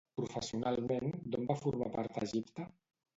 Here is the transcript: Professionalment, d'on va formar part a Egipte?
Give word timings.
Professionalment, 0.19 1.11
d'on 1.35 1.45
va 1.51 1.57
formar 1.65 1.91
part 1.97 2.17
a 2.17 2.25
Egipte? 2.29 2.67